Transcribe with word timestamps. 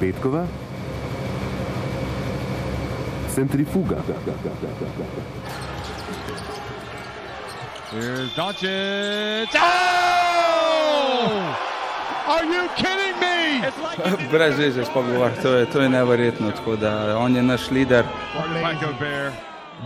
Petkova, 0.00 0.46
centrifuga. 3.34 3.96
Here's 7.90 8.34
Doncic. 8.36 9.54
Oh! 9.54 10.38
Are 12.28 12.44
you 12.44 12.68
kidding 12.76 13.16
me? 13.20 13.62
Brez 14.30 14.58
veze 14.58 14.84
spogovor, 14.84 15.30
to 15.42 15.48
je, 15.48 15.66
to 15.66 15.80
je 15.80 15.88
neverjetno, 15.88 16.50
tako 16.50 16.76
da 16.76 17.18
on 17.18 17.36
je 17.36 17.42
naš 17.42 17.70
lider. 17.70 18.04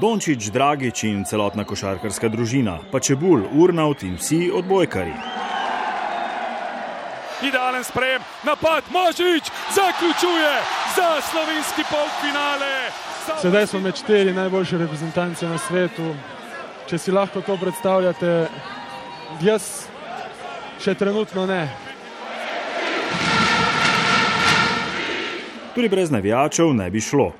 Dončić, 0.01 0.51
Dragič 0.51 1.05
in 1.05 1.25
celotna 1.25 1.65
košarkarska 1.65 2.29
družina, 2.29 2.79
pa 2.91 3.01
Čebul, 3.01 3.41
Urnaut 3.53 4.03
in 4.03 4.17
vsi 4.17 4.51
odbojkari. 4.55 5.42
Idealen 7.43 7.85
sprejem, 7.85 8.23
napad 8.45 8.85
Možič 8.91 9.45
zaključuje 9.75 10.53
za 10.97 11.21
slovenski 11.31 11.83
polfinale. 11.91 12.91
Sedaj 13.43 13.67
smo 13.67 13.81
med 13.81 13.97
štiri 13.97 14.33
najboljše 14.33 14.79
reprezentance 14.79 15.47
na 15.47 15.59
svetu. 15.59 16.15
Če 16.87 16.99
si 16.99 17.13
lahko 17.13 17.41
to 17.41 17.57
predstavljate, 17.57 18.47
jaz 19.43 19.87
še 20.83 20.95
trenutno 20.95 21.47
ne. 21.47 21.69
Tudi 25.75 25.89
brez 25.89 26.11
navijačev 26.11 26.75
ne 26.75 26.91
bi 26.91 27.01
šlo. 27.01 27.33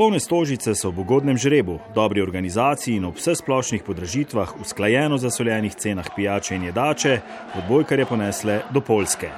Polne 0.00 0.16
stožice 0.16 0.72
so 0.72 0.88
v 0.88 1.04
ugodnem 1.04 1.36
žrebu, 1.36 1.76
dobri 1.92 2.22
organizaciji 2.24 2.96
in 2.96 3.04
ob 3.04 3.18
vse 3.20 3.34
splošnih 3.36 3.82
podražitvah, 3.84 4.54
usklajeno 4.56 5.18
zasoljenih 5.20 5.74
cenah 5.76 6.08
pijače 6.16 6.56
in 6.56 6.64
jedače, 6.64 7.20
odbojkarje 7.60 8.06
ponesle 8.08 8.62
do 8.72 8.80
Polske. 8.80 9.28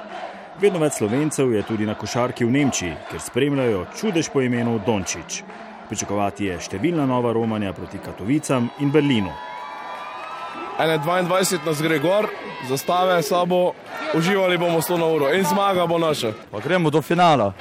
Vedno 0.61 0.79
več 0.79 1.01
slovencev 1.01 1.51
je 1.51 1.65
tudi 1.67 1.83
na 1.83 1.97
košarki 1.99 2.47
v 2.47 2.55
Nemčiji, 2.55 2.95
kjer 3.11 3.21
spremljajo 3.21 3.83
čudež 3.99 4.31
po 4.31 4.39
imenu 4.39 4.79
Dončić. 4.87 5.43
Pričakovati 5.91 6.47
je 6.47 6.55
številna 6.63 7.11
nova 7.11 7.35
romanja 7.35 7.75
proti 7.75 7.99
Katovicam 7.99 8.71
in 8.79 8.87
Berlinu. 8.87 9.35
21 10.79 11.59
nas 11.67 11.83
gre 11.83 11.99
gor, 11.99 12.31
zastave 12.71 13.19
sabo, 13.19 13.73
uživali 14.15 14.57
bomo 14.57 14.79
100 14.79 14.95
na 14.95 15.11
uro 15.11 15.35
in 15.35 15.43
zmaga 15.43 15.91
bo 15.91 15.99
naša. 15.99 16.31
Pa 16.55 16.63
gremo 16.63 16.87
do 16.87 17.03
finala. 17.03 17.51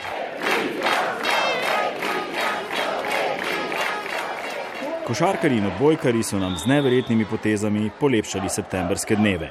Košarkari 5.12 5.56
in 5.56 5.66
odbojkari 5.66 6.22
so 6.22 6.38
nam 6.38 6.54
z 6.56 6.66
neverjetnimi 6.66 7.24
potezami 7.30 7.90
polepšali 8.00 8.48
septembrske 8.48 9.16
dneve. 9.16 9.50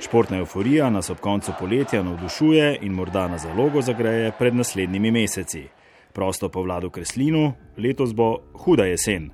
Športna 0.00 0.38
euforija 0.40 0.88
nas 0.90 1.10
ob 1.10 1.20
koncu 1.20 1.52
poletja 1.60 2.02
navdušuje 2.02 2.78
in 2.80 2.92
morda 2.92 3.26
na 3.28 3.38
zalogo 3.38 3.82
zagreje 3.82 4.32
pred 4.38 4.54
naslednjimi 4.54 5.10
meseci. 5.10 5.66
Prosto 6.12 6.48
po 6.48 6.62
vladu 6.62 6.90
Kreslinu, 6.90 7.52
letos 7.76 8.14
bo 8.14 8.38
huda 8.54 8.84
jesen. 8.84 9.30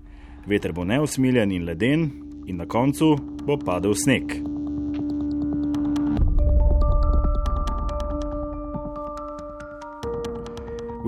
Veter 0.46 0.72
bo 0.72 0.84
neusmiljen 0.84 1.52
in 1.52 1.64
leden, 1.64 2.10
in 2.46 2.56
na 2.56 2.66
koncu 2.66 3.16
bo 3.46 3.58
padel 3.58 3.94
sneg. 3.94 4.49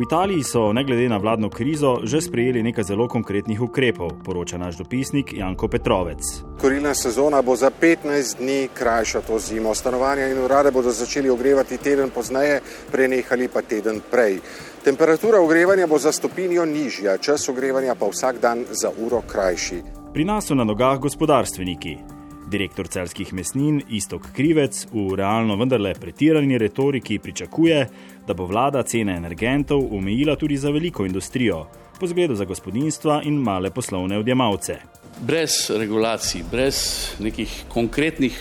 V 0.03 0.05
Italiji 0.05 0.42
so, 0.42 0.72
ne 0.72 0.84
glede 0.84 1.08
na 1.08 1.17
vladno 1.17 1.48
krizo, 1.48 2.00
že 2.03 2.20
sprejeli 2.20 2.62
nekaj 2.62 2.84
zelo 2.84 3.06
konkretnih 3.08 3.61
ukrepov, 3.62 4.11
poroča 4.25 4.58
naš 4.58 4.77
dopisnik 4.77 5.33
Janko 5.33 5.69
Petrovec. 5.69 6.19
Korilna 6.61 6.95
sezona 6.95 7.42
bo 7.42 7.55
za 7.56 7.70
15 7.70 8.39
dni 8.39 8.69
krajša 8.75 9.20
to 9.20 9.39
zimo. 9.39 9.75
Stanovanja 9.75 10.27
in 10.27 10.39
urade 10.39 10.70
bodo 10.70 10.91
začeli 10.91 11.30
ogrevati 11.30 11.78
teden 11.78 12.11
pozneje, 12.11 12.61
prenehali 12.92 13.48
pa 13.48 13.62
teden 13.62 14.00
prej. 14.11 14.41
Temperatura 14.84 15.41
ogrevanja 15.41 15.86
bo 15.86 15.98
za 15.98 16.12
stopinjo 16.12 16.64
nižja, 16.64 17.19
čas 17.19 17.48
ogrevanja 17.48 17.95
pa 17.95 18.06
vsak 18.11 18.41
dan 18.42 18.64
za 18.70 18.91
uro 18.98 19.23
krajši. 19.33 19.83
Pri 20.12 20.24
nas 20.24 20.51
so 20.51 20.55
na 20.55 20.64
nogah 20.64 20.98
gospodarstveniki. 20.98 22.21
Direktor 22.52 22.85
celskih 22.89 23.30
mesnin 23.33 23.79
Istok 23.89 24.27
Krivec 24.36 24.83
v 24.92 25.14
realno 25.17 25.55
vendarle 25.57 25.95
pretirani 25.96 26.58
retoriki 26.61 27.17
pričakuje, 27.18 27.86
da 28.27 28.35
bo 28.35 28.45
vlada 28.46 28.83
cene 28.83 29.14
energentov 29.17 29.86
omejila 29.96 30.36
tudi 30.36 30.57
za 30.57 30.70
veliko 30.70 31.07
industrijo, 31.07 31.62
po 32.01 32.07
zgledu 32.07 32.35
za 32.35 32.45
gospodinstva 32.45 33.23
in 33.24 33.39
male 33.41 33.70
poslovne 33.70 34.18
odjemalce. 34.18 34.77
Brez 35.20 35.70
regulacij, 35.70 36.45
brez 36.51 36.77
nekih 37.20 37.64
konkretnih 37.68 38.36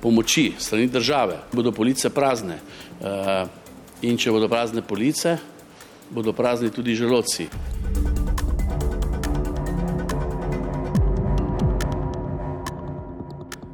pomoči 0.00 0.52
strani 0.58 0.86
države 0.86 1.42
bodo 1.52 1.72
police 1.72 2.10
prazne. 2.10 2.56
Eh, 2.56 3.44
in 4.02 4.16
če 4.16 4.32
bodo 4.32 4.48
prazne 4.48 4.82
police, 4.82 5.36
bodo 6.10 6.32
prazni 6.32 6.70
tudi 6.70 6.94
želodci. 6.94 7.48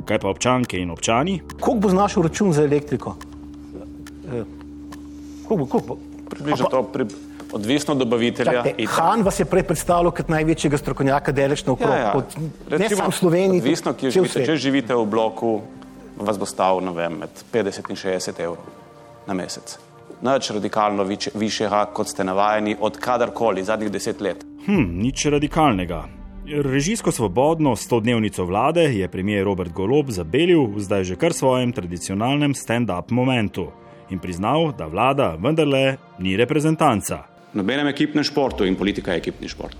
Kaj 0.08 0.18
pa 0.18 0.28
občanke 0.28 0.78
in 0.80 0.90
občani? 0.90 1.40
Koliko 1.60 1.80
bo 1.80 1.88
znašel 1.88 2.22
račun 2.22 2.52
za 2.52 2.62
elektriko? 2.64 3.16
Eh, 4.32 4.44
Koliko 5.48 5.56
bo? 5.56 5.66
Koliko 5.66 5.80
bo? 5.80 5.96
Približno 6.30 6.66
to 6.70 6.82
pri, 6.82 7.04
odvisno 7.52 7.92
od 7.92 7.98
dobavitelja. 7.98 8.52
Čakajte, 8.52 8.82
in- 8.82 8.88
Han 8.88 9.22
vas 9.22 9.40
je 9.40 9.44
prej 9.44 9.62
predstavljal 9.62 10.10
kot 10.10 10.28
največjega 10.28 10.78
strokovnjaka 10.78 11.32
delež 11.32 11.64
na 11.66 11.72
okrog. 11.72 11.90
Ja, 11.90 11.98
ja. 11.98 12.12
Od, 12.16 12.24
ne 12.36 12.48
Recimo, 12.68 12.98
samo 12.98 13.10
v 13.10 13.14
Sloveniji, 13.14 13.60
Odvisno, 13.60 13.92
kje 13.92 14.10
živite. 14.10 14.44
Če 14.44 14.56
živite 14.56 14.94
v 14.94 15.04
bloku, 15.06 15.60
vas 16.16 16.38
bo 16.38 16.46
stal 16.46 16.80
vem, 16.94 17.18
med 17.18 17.44
50 17.52 17.90
in 17.90 17.96
60 17.96 18.40
evrov 18.40 18.64
na 19.26 19.34
mesec. 19.34 19.78
Nič 20.22 20.50
radikalno 20.50 21.04
višjega, 21.34 21.84
kot 21.92 22.08
ste 22.08 22.24
navajeni 22.24 22.76
od 22.80 22.96
kadarkoli 22.98 23.64
zadnjih 23.64 23.92
deset 23.92 24.20
let. 24.20 24.44
Hm, 24.66 24.98
nič 24.98 25.26
radikalnega. 25.26 26.17
Režijsko 26.48 27.12
svobodno 27.12 27.76
100-dnevnico 27.76 28.44
vlade 28.44 28.82
je 28.82 29.08
premijer 29.08 29.44
Robert 29.44 29.72
Golob 29.72 30.08
zabelil 30.10 30.64
v 30.64 30.80
zdaj 30.80 31.04
že 31.04 31.16
kar 31.20 31.36
svojem 31.36 31.72
tradicionalnem 31.76 32.56
stand-up 32.56 33.12
momentu 33.12 33.68
in 34.08 34.16
priznal, 34.16 34.72
da 34.72 34.86
vlada 34.88 35.36
vendarle 35.36 36.00
ni 36.18 36.36
reprezentanca. 36.40 37.28
Nobenem 37.52 37.92
ekipnem 37.92 38.24
športu 38.24 38.64
in 38.64 38.80
politika 38.80 39.12
je 39.12 39.20
ekipni 39.20 39.48
šport. 39.48 39.76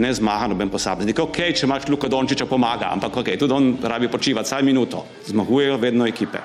Ne 0.00 0.14
zmaga 0.16 0.48
noben 0.48 0.72
posameznik. 0.72 1.18
Ok, 1.18 1.52
če 1.52 1.68
imaš 1.68 1.84
Luka 1.92 2.08
Dončiča, 2.08 2.48
pomaga, 2.48 2.88
ampak 2.96 3.16
ok, 3.20 3.36
tudi 3.36 3.52
on 3.52 3.76
rabi 3.84 4.08
počivati 4.08 4.48
vsaj 4.48 4.64
minuto. 4.64 5.04
Zmagujejo 5.28 5.76
vedno 5.76 6.08
ekipe. 6.08 6.40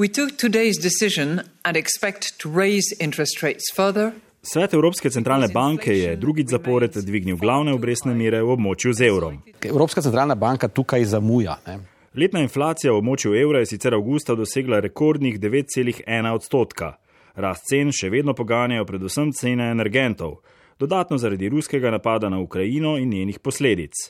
We 0.00 0.08
took 0.08 0.30
today's 0.38 0.78
decision 0.82 1.40
and 1.62 1.76
expect 1.76 2.38
to 2.38 2.48
raise 2.48 2.96
interest 3.00 3.42
rates 3.42 3.64
further. 3.76 4.12
Svet 4.42 4.74
Evropske 4.74 5.10
centralne 5.10 5.48
banke 5.48 5.98
je 5.98 6.16
drugič 6.16 6.48
zapored 6.48 6.96
dvignil 6.96 7.36
glavne 7.36 7.74
obrestne 7.76 8.14
mere 8.14 8.40
v 8.40 8.54
območju 8.54 8.94
z 8.96 9.10
evrom. 9.10 9.34
Evropska 9.60 10.00
centralna 10.00 10.34
banka 10.34 10.68
tukaj 10.68 11.04
zamuja. 11.04 11.58
Ne? 11.66 11.76
Letna 12.16 12.40
inflacija 12.40 12.94
v 12.94 13.02
območju 13.02 13.34
evra 13.42 13.60
je 13.60 13.68
sicer 13.74 13.92
avgusta 13.94 14.34
dosegla 14.34 14.80
rekordnih 14.80 15.36
9,1 15.40 16.32
odstotka. 16.32 16.94
Rast 17.36 17.68
cen 17.68 17.92
še 17.92 18.08
vedno 18.08 18.32
poganjajo 18.32 18.88
predvsem 18.88 19.34
cene 19.36 19.68
energentov, 19.68 20.38
dodatno 20.80 21.20
zaradi 21.20 21.52
ruskega 21.52 21.92
napada 21.92 22.32
na 22.32 22.40
Ukrajino 22.40 22.96
in 22.96 23.12
njenih 23.12 23.38
posledic. 23.44 24.00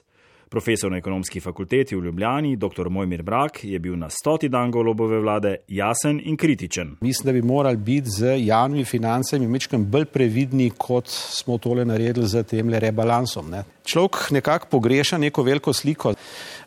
Profesor 0.50 0.90
na 0.90 0.96
ekonomski 0.98 1.40
fakulteti 1.40 1.96
v 1.96 2.04
Ljubljani, 2.04 2.56
dr. 2.56 2.88
Mojmir 2.88 3.22
Brak, 3.22 3.60
je 3.64 3.78
bil 3.78 3.94
na 3.96 4.08
stoti 4.10 4.48
dan 4.48 4.70
golobove 4.70 5.20
vlade 5.20 5.56
jasen 5.68 6.20
in 6.24 6.36
kritičen. 6.36 6.96
Mislim, 7.00 7.26
da 7.26 7.32
bi 7.32 7.42
morali 7.42 7.76
biti 7.76 8.10
z 8.10 8.34
javnimi 8.38 8.84
financami 8.84 9.46
mečkam 9.46 9.84
bolj 9.84 10.04
previdni, 10.04 10.70
kot 10.70 11.06
smo 11.08 11.58
tole 11.58 11.84
naredili 11.84 12.26
z 12.26 12.42
tem 12.42 12.74
rebalansom. 12.74 13.50
Ne. 13.50 13.62
Človek 13.84 14.30
nekako 14.30 14.66
pogreša 14.70 15.18
neko 15.18 15.42
veliko 15.42 15.72
sliko. 15.72 16.14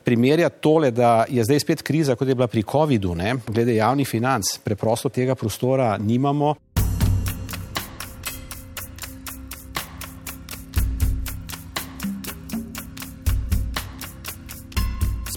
Primerja 0.03 0.49
tole, 0.49 0.91
da 0.91 1.25
je 1.29 1.43
zdaj 1.43 1.59
spet 1.59 1.81
kriza, 1.81 2.15
kot 2.15 2.27
je 2.27 2.35
bila 2.35 2.47
pri 2.47 2.63
COVID-u, 2.63 3.15
ne, 3.15 3.35
glede 3.47 3.75
javnih 3.75 4.07
financ. 4.07 4.57
Preprosto 4.63 5.09
tega 5.09 5.35
prostora 5.35 5.97
nimamo. 5.97 6.55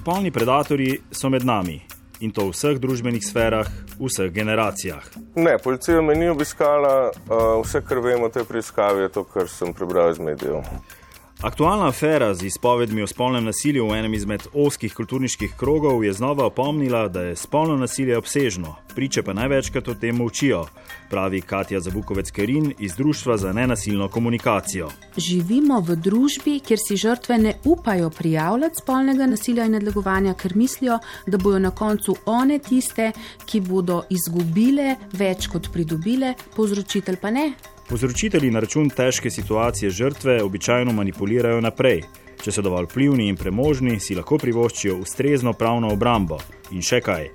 Spolni 0.06 0.30
predatorji 0.30 1.00
so 1.10 1.28
med 1.28 1.44
nami 1.44 1.80
in 2.20 2.30
to 2.30 2.44
v 2.46 2.52
vseh 2.54 2.76
družbenih 2.78 3.24
sferah, 3.26 3.66
v 3.98 4.06
vseh 4.06 4.28
generacijah. 4.30 5.02
Ne, 5.34 5.56
policija 5.58 5.98
me 5.98 6.14
ni 6.14 6.28
obiskala, 6.30 7.10
uh, 7.10 7.58
vse, 7.64 7.82
kar 7.82 7.98
vemo 8.04 8.28
o 8.28 8.30
tej 8.30 8.46
preiskavi, 8.46 9.02
je 9.02 9.08
to, 9.16 9.24
kar 9.26 9.50
sem 9.50 9.74
prebral 9.74 10.14
iz 10.14 10.22
medijev. 10.22 10.62
Aktualna 11.42 11.88
afera 11.88 12.34
z 12.34 12.46
izpovedmi 12.46 13.02
o 13.02 13.06
spolnem 13.06 13.44
nasilju 13.44 13.84
v 13.86 13.98
enem 13.98 14.14
izmed 14.14 14.46
oskih 14.54 14.94
kulturniških 14.94 15.52
krogov 15.56 16.04
je 16.04 16.12
znova 16.12 16.46
opomnila, 16.46 17.08
da 17.08 17.20
je 17.20 17.36
spolno 17.36 17.76
nasilje 17.76 18.16
obsežno, 18.18 18.76
priče 18.94 19.22
pa 19.22 19.34
največkrat 19.36 19.88
o 19.88 19.94
tem 19.94 20.20
učijo, 20.20 20.64
pravi 21.10 21.40
Katja 21.40 21.80
Zabukovec 21.80 22.30
Kerin 22.30 22.72
iz 22.78 22.96
Društva 22.96 23.36
za 23.36 23.52
nenasilno 23.52 24.08
komunikacijo. 24.08 24.88
Živimo 25.16 25.80
v 25.80 25.96
družbi, 25.96 26.56
kjer 26.60 26.78
si 26.88 26.96
žrtve 26.96 27.38
ne 27.38 27.54
upajo 27.64 28.10
prijavljati 28.10 28.80
spolnega 28.80 29.26
nasilja 29.26 29.68
in 29.68 29.76
nadlegovanja, 29.76 30.34
ker 30.34 30.56
mislijo, 30.56 30.98
da 31.26 31.38
bodo 31.38 31.58
na 31.58 31.70
koncu 31.70 32.16
one 32.24 32.58
tiste, 32.58 33.12
ki 33.44 33.60
bodo 33.60 34.02
izgubile 34.08 34.96
več 35.12 35.52
kot 35.52 35.68
pridobile, 35.72 36.34
povzročitelj 36.56 37.20
pa 37.20 37.30
ne. 37.30 37.50
Povzročitelji 37.88 38.50
na 38.50 38.60
račun 38.60 38.88
težke 38.90 39.30
situacije 39.30 39.90
žrtve 39.90 40.42
običajno 40.42 40.92
manipulirajo 40.92 41.60
naprej. 41.60 42.00
Če 42.42 42.52
so 42.52 42.62
dovolj 42.62 42.88
vplivni 42.90 43.28
in 43.30 43.36
premožni, 43.38 44.00
si 44.02 44.14
lahko 44.18 44.38
privoščijo 44.42 44.96
ustrezno 45.04 45.52
pravno 45.54 45.92
obrambo 45.94 46.40
in 46.74 46.82
še 46.82 46.98
kaj, 47.00 47.28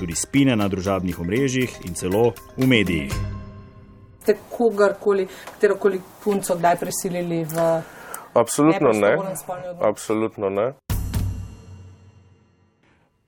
tudi 0.00 0.16
spine 0.16 0.56
na 0.56 0.68
družabnih 0.68 1.18
omrežjih 1.20 1.74
in 1.84 1.94
celo 1.94 2.32
v 2.56 2.68
medijih. 2.70 3.12
Ste 4.22 4.38
kogarkoli, 4.48 5.28
katerokoli 5.52 6.00
punco 6.24 6.56
kdaj 6.56 6.80
prisilili 6.80 7.42
v. 7.44 7.68
Absolutno 8.32 8.92
ne. 8.96 9.12
Absolutno 9.84 10.48
ne. 10.48 10.66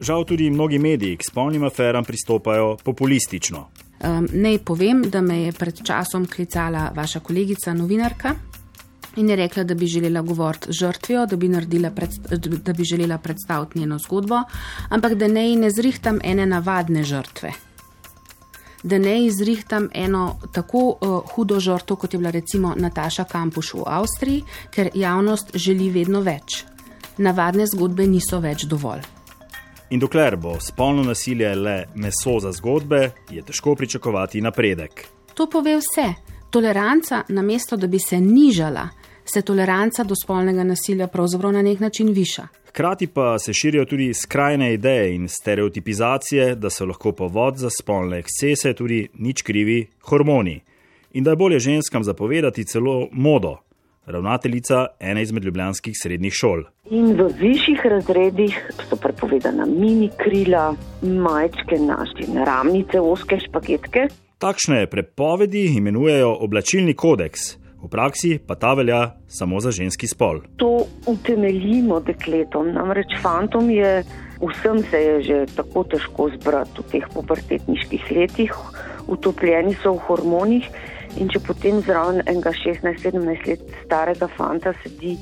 Žal 0.00 0.25
tudi 0.25 0.49
mnogi 0.50 0.79
mediji 0.79 1.21
k 1.21 1.29
spolnim 1.29 1.69
aferam 1.69 2.09
pristopajo 2.09 2.79
populistično. 2.85 3.67
Um, 4.00 4.29
naj 4.32 4.58
povem, 4.64 5.02
da 5.11 5.20
me 5.20 5.43
je 5.43 5.52
pred 5.52 5.82
časom 5.85 6.26
klicala 6.26 6.91
vaša 6.97 7.20
kolegica, 7.20 7.75
novinarka, 7.76 8.35
in 9.17 9.29
je 9.29 9.37
rekla, 9.37 9.64
da 9.64 9.75
bi 9.75 9.87
želela 9.87 10.23
govoriti 10.23 10.73
z 10.73 10.79
žrtvijo, 10.79 11.26
da 11.26 11.37
bi, 11.37 11.49
naredila 11.49 11.91
predst 11.91 12.20
da 12.64 12.73
bi 12.73 12.85
želela 12.85 13.19
predstaviti 13.19 13.79
njeno 13.79 13.99
zgodbo, 13.99 14.43
ampak 14.88 15.14
da 15.14 15.29
ne 15.29 15.56
ne 15.56 15.70
zrihtam 15.70 16.19
ene 16.25 16.47
navadne 16.47 17.05
žrtve. 17.05 17.52
Da 18.82 18.99
ne 18.99 19.25
izrihtam 19.26 19.88
eno 19.94 20.38
tako 20.53 20.96
uh, 21.00 21.20
hudo 21.35 21.61
žrtvo, 21.61 21.96
kot 21.96 22.14
je 22.14 22.19
bila 22.19 22.31
recimo 22.31 22.75
Nataša 22.76 23.25
Kampuš 23.25 23.75
v 23.75 23.82
Avstriji, 23.87 24.44
ker 24.70 24.91
javnost 24.94 25.50
želi 25.55 25.91
vedno 25.91 26.20
več. 26.20 26.64
Navadne 27.19 27.67
zgodbe 27.67 28.06
niso 28.06 28.41
več 28.41 28.64
dovolj. 28.64 29.19
In 29.90 29.98
dokler 29.98 30.37
bo 30.37 30.54
spolno 30.60 31.02
nasilje 31.02 31.54
le 31.54 31.87
meso 31.94 32.38
za 32.40 32.52
zgodbe, 32.52 33.10
je 33.31 33.42
težko 33.42 33.75
pričakovati 33.75 34.40
napredek. 34.40 35.04
To 35.34 35.48
pove 35.50 35.76
vse. 35.76 36.14
Toleranca, 36.50 37.22
namesto 37.28 37.76
da 37.76 37.87
bi 37.87 37.98
se 37.98 38.20
nižala, 38.20 38.88
se 39.25 39.42
toleranca 39.42 40.04
do 40.04 40.14
spolnega 40.22 40.64
nasilja 40.64 41.06
pravzaprav 41.06 41.52
na 41.52 41.62
nek 41.62 41.81
način 41.81 42.12
viša. 42.12 42.46
Hkrati 42.69 43.06
pa 43.06 43.38
se 43.38 43.52
širijo 43.52 43.84
tudi 43.84 44.14
skrajne 44.14 44.75
ideje 44.75 45.14
in 45.14 45.28
stereotipizacije, 45.28 46.54
da 46.54 46.70
so 46.70 46.86
lahko 46.86 47.12
povod 47.12 47.56
za 47.56 47.70
spolne 47.81 48.19
ekscese 48.19 48.72
tudi 48.75 49.08
nič 49.14 49.43
krivi 49.43 49.86
hormoni 50.00 50.60
in 51.12 51.25
da 51.25 51.31
je 51.31 51.36
bolje 51.36 51.58
ženskam 51.58 52.04
zapovedati 52.04 52.64
celo 52.64 53.08
modo. 53.12 53.56
Ravnateljica 54.06 54.86
ene 55.00 55.22
izmed 55.22 55.44
ljubljanskih 55.44 55.94
srednjih 56.02 56.32
šol. 56.32 56.62
In 56.90 57.12
v 57.14 57.28
višjih 57.38 57.81
razredih 57.84 58.56
so 58.88 58.96
prepovedana 59.31 59.67
mini 59.67 60.11
krila, 60.17 60.75
majčke, 61.03 61.79
naši 61.79 62.27
ramnice, 62.47 63.00
oske 63.00 63.38
špagetke. 63.38 64.09
Takšne 64.38 64.87
prepovedi 64.87 65.67
imenujejo 65.77 66.32
oblačilni 66.41 66.94
kodeks, 66.94 67.56
v 67.82 67.88
praksi 67.88 68.38
pa 68.47 68.55
ta 68.55 68.75
velja 68.75 69.17
samo 69.29 69.61
za 69.61 69.71
ženski 69.71 70.09
spol. 70.09 70.41
To 70.56 70.87
utemeljimo 71.06 72.00
dekletom, 72.00 72.73
namreč 72.73 73.15
fantom 73.23 73.71
je, 73.71 74.03
vsem 74.41 74.82
se 74.91 74.99
je 74.99 75.23
že 75.23 75.47
tako 75.56 75.85
težko 75.85 76.31
zbrati 76.35 76.81
v 76.81 76.88
teh 76.91 77.06
pubertetniških 77.15 78.11
letih, 78.17 78.55
utopljeni 79.06 79.77
so 79.82 79.94
v 79.94 80.06
hormonih 80.09 80.67
in 81.19 81.29
če 81.29 81.41
potem 81.47 81.81
zraven 81.82 82.23
enega 82.27 82.50
16-17 82.55 83.47
let 83.47 83.62
starega 83.85 84.29
fanta 84.37 84.75
sedi 84.82 85.17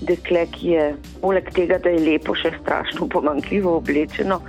dekle, 0.00 0.46
ki 0.52 0.68
je 0.74 0.84
poleg 1.20 1.50
tega, 1.54 1.78
da 1.82 1.92
je 1.92 2.00
lepo, 2.04 2.34
še 2.34 2.52
strašno 2.60 3.08
pomankljivo 3.12 3.76
oblečeno, 3.80 4.40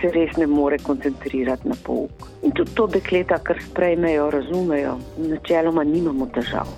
se 0.00 0.10
res 0.14 0.36
ne 0.36 0.46
more 0.50 0.78
koncentrirati 0.82 1.68
na 1.68 1.76
pouk. 1.84 2.26
In 2.44 2.52
tudi 2.56 2.74
to 2.76 2.86
dekleta, 2.90 3.38
kar 3.44 3.60
sprejmejo, 3.62 4.28
razumejo, 4.34 4.96
načeloma 5.18 5.84
nimamo 5.86 6.28
težav. 6.34 6.68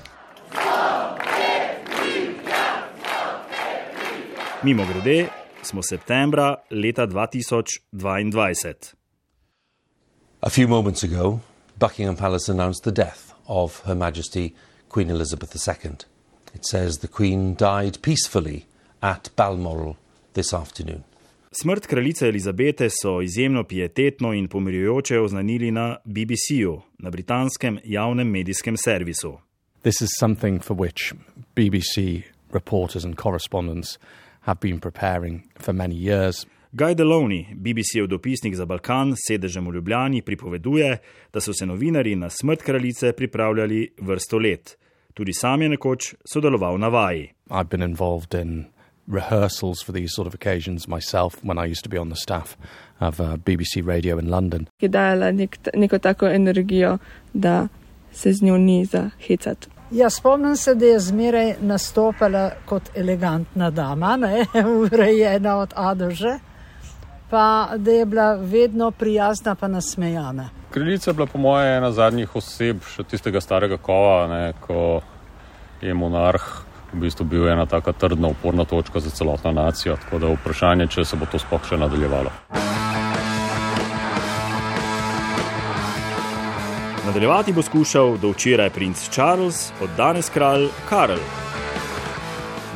Mimo 4.62 4.86
grede 4.92 5.28
smo 5.62 5.82
septembra 5.82 6.56
leta 6.70 7.06
2022. 7.06 8.94
A 10.40 10.50
few 10.50 10.68
moments 10.68 11.02
ago, 11.02 11.40
Buckingham 11.78 12.16
Palace 12.16 12.48
announced 12.48 12.84
the 12.84 12.92
death 12.92 13.34
of 13.46 13.82
Her 13.86 13.94
Majesty 13.94 14.54
Queen 14.88 15.10
Elizabeth 15.10 15.54
II. 15.54 16.17
It 16.54 16.64
says 16.64 16.98
the 16.98 17.08
Queen 17.08 17.54
died 17.54 17.98
peacefully 18.02 18.64
at 19.00 19.30
Balmoral 19.36 19.96
this 20.32 20.52
afternoon. 20.52 21.02
Smrt 21.52 21.86
kraljice 21.86 22.28
Elizabete 22.28 22.88
so 23.02 23.22
izjemno 23.22 23.64
pietetno 23.64 24.32
in 24.32 24.48
pomirjujoče 24.48 25.20
oznanili 25.20 25.70
na 25.70 25.96
BBC-ju, 26.04 26.80
na 26.98 27.10
britanskem 27.10 27.78
javnem 27.84 28.30
medijskem 28.30 28.76
servisu. 28.76 29.38
This 29.82 30.00
is 30.00 30.10
something 30.20 30.62
for 30.62 30.76
which 30.80 31.14
BBC 31.56 32.22
reporters 32.52 33.04
and 33.04 33.16
correspondents 33.16 33.98
have 34.40 34.60
been 34.60 34.80
preparing 34.80 35.40
for 35.60 35.74
many 35.74 35.94
years. 35.94 36.46
Guy 36.72 36.94
Deloney, 36.94 37.46
BBC-jev 37.54 38.06
dopisnik 38.06 38.54
za 38.54 38.66
Balkan, 38.66 39.14
sedežem 39.16 39.68
v 39.68 39.74
Ljubljani, 39.74 40.22
pripoveduje, 40.22 40.98
da 41.32 41.40
so 41.40 41.52
se 41.52 41.66
novinari 41.66 42.16
na 42.16 42.30
smrt 42.30 42.62
kraljice 42.62 43.12
pripravljali 43.12 43.88
vrsto 44.00 44.38
let. 44.38 44.76
Tudi 45.18 45.32
sam 45.32 45.62
je 45.62 45.68
nekoč 45.68 46.14
sodeloval 46.24 46.78
na 46.78 46.88
vaji. 46.88 47.32
I've 47.50 47.68
been 47.68 47.82
involved 47.82 48.34
in 48.34 48.66
rehearsals 49.08 49.82
for 49.82 49.92
these 49.92 50.14
sort 50.14 50.28
of 50.28 50.34
occasions 50.34 50.86
myself 50.88 51.34
when 51.42 51.58
I 51.58 51.70
used 51.70 51.82
to 51.82 51.88
be 51.88 51.98
on 51.98 52.08
the 52.08 52.16
staff 52.16 52.56
of 53.00 53.20
uh, 53.20 53.36
BBC 53.36 53.82
Radio 53.86 54.18
in 54.18 54.30
London. 54.30 54.66
je 54.80 54.88
dajala 54.88 55.32
nek, 55.32 55.58
neko 55.74 55.98
tako 55.98 56.26
energijo, 56.26 56.98
da 57.32 57.68
se 58.12 58.32
z 58.32 58.42
njo 58.42 58.58
ni 58.58 58.84
za 58.84 59.10
hecati. 59.26 59.68
Ja, 59.90 60.10
spomnim 60.10 60.56
se, 60.56 60.74
da 60.74 60.86
je 60.86 61.00
zmeraj 61.00 61.54
nastopala 61.60 62.50
kot 62.66 62.90
elegantna 62.94 63.70
dama, 63.70 64.16
ne, 64.16 64.46
urejena 64.82 65.56
od 65.56 65.72
A 65.76 65.94
do 65.94 66.10
Ž, 66.10 66.38
pa 67.30 67.68
da 67.76 67.90
je 67.90 68.06
bila 68.06 68.34
vedno 68.34 68.90
prijazna 68.90 69.54
pa 69.54 69.68
nasmejana. 69.68 70.50
Kraljica 70.78 71.10
je 71.10 71.14
bila 71.14 71.26
po 71.26 71.38
mojem 71.38 71.76
ena 71.76 71.88
zadnjih 71.90 72.36
oseb 72.38 72.84
še 72.86 73.02
tistega 73.02 73.40
starega 73.42 73.80
kova, 73.82 74.26
ne, 74.30 74.42
ko 74.62 75.00
je 75.82 75.94
monarh 75.94 76.44
v 76.92 77.00
bistvu 77.02 77.24
bil 77.26 77.48
ena 77.50 77.64
taka 77.66 77.90
trdna, 77.92 78.28
uporna 78.30 78.62
točka 78.64 79.00
za 79.02 79.10
celotno 79.10 79.50
nacijo. 79.52 79.96
Tako 79.98 80.20
da 80.22 80.30
je 80.30 80.36
vprašanje, 80.36 80.86
če 80.86 81.04
se 81.04 81.18
bo 81.18 81.26
to 81.26 81.40
sploh 81.42 81.66
še 81.66 81.80
nadaljevalo. 81.82 82.30
Nadaljevati 87.08 87.56
bo 87.58 87.66
skušal 87.66 88.14
do 88.22 88.30
včeraj 88.36 88.70
princ 88.70 89.02
Charles, 89.10 89.72
od 89.82 89.90
danes 89.98 90.30
kralj 90.30 90.68
Karl. 90.86 91.18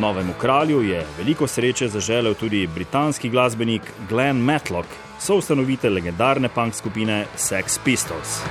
Novemu 0.02 0.34
kralju 0.42 0.82
je 0.90 1.06
veliko 1.20 1.46
sreče 1.46 1.86
zaželel 1.88 2.34
tudi 2.34 2.66
britanski 2.66 3.30
glasbenik 3.30 3.94
Glenn 4.10 4.42
Matlock, 4.42 4.90
soustanovitelj 5.22 5.94
legendarne 5.94 6.48
punk 6.48 6.74
skupine 6.74 7.26
Sex 7.36 7.78
Pistols. 7.84 8.42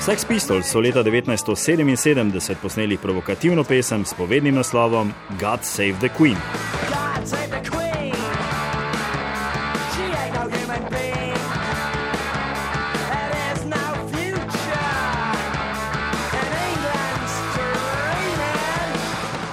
Sex 0.00 0.24
Pistols 0.24 0.66
so 0.66 0.80
leta 0.80 1.02
1977 1.02 2.56
posneli 2.62 2.96
provokativno 2.96 3.64
pesem 3.64 4.04
s 4.04 4.14
povednim 4.14 4.54
naslovom 4.54 5.12
God 5.40 5.60
Save 5.62 5.96
the 6.00 6.08
Queen. 6.16 6.67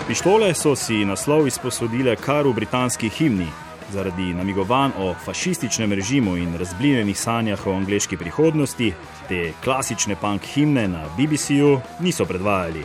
Pištole 0.07 0.53
so 0.53 0.75
si 0.75 1.01
naslov 1.05 1.47
izposodile 1.47 2.13
kar 2.15 2.45
v 2.45 2.53
britanski 2.53 3.07
himni. 3.09 3.47
Zaradi 3.89 4.33
namigovanj 4.37 4.91
o 5.01 5.15
fašističnem 5.25 5.93
režimu 5.93 6.35
in 6.37 6.51
razblinjenih 6.57 7.17
sanjah 7.19 7.67
o 7.67 7.73
angleški 7.73 8.17
prihodnosti, 8.17 8.91
te 9.27 9.53
klasične 9.63 10.15
punk 10.21 10.45
himne 10.45 10.87
na 10.87 11.07
BBC-ju 11.17 11.79
niso 11.99 12.25
predvajali. 12.25 12.83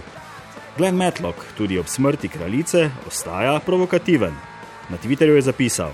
Glenn 0.78 0.96
Matlock 0.96 1.44
tudi 1.58 1.78
ob 1.78 1.86
smrti 1.86 2.28
kraljice 2.28 2.90
ostaja 3.06 3.58
provokativen. 3.66 4.32
Na 4.88 4.96
Twitterju 4.96 5.36
je 5.36 5.42
zapisal: 5.42 5.92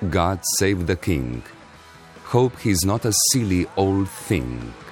God 0.00 0.38
save 0.58 0.84
the 0.86 0.96
king. 0.96 1.42
Hope 2.32 2.56
he's 2.64 2.86
not 2.86 3.04
a 3.06 3.12
silly 3.30 3.66
old 3.76 4.08
thing. 4.28 4.85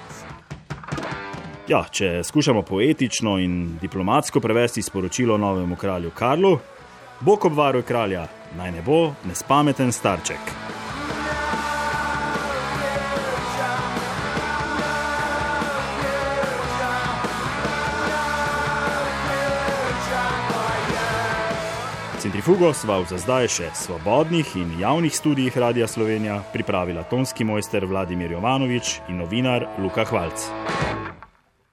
Ja, 1.67 1.79
če 1.91 2.19
skušamo 2.23 2.61
poetično 2.61 3.39
in 3.41 3.77
diplomatsko 3.81 4.39
prevesti 4.39 4.81
sporočilo 4.85 5.37
novemu 5.37 5.75
kralju 5.75 6.11
Karlu, 6.13 6.59
Bog 7.19 7.45
obvaruj 7.45 7.81
kralja, 7.81 8.27
naj 8.57 8.71
ne 8.71 8.81
bo 8.85 9.13
nespameten 9.25 9.91
starček. 9.91 10.51
Centrifugo 22.21 22.73
sva 22.73 22.99
v 23.01 23.09
za 23.09 23.17
zdaj 23.21 23.47
še 23.47 23.71
svobodnih 23.73 24.53
in 24.61 24.79
javnih 24.79 25.13
študijih 25.13 25.57
Radia 25.57 25.87
Slovenija 25.87 26.43
pripravila 26.53 27.03
tonski 27.09 27.43
mojster 27.43 27.85
Vladimir 27.85 28.37
Jovanovič 28.37 28.99
in 29.09 29.17
novinar 29.17 29.65
Luka 29.81 30.05
Hvalc. 30.05 30.45